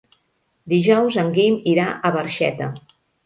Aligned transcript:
Dijous 0.73 1.17
en 1.25 1.29
Guim 1.37 1.59
irà 1.73 1.87
a 2.09 2.13
Barxeta. 2.17 2.73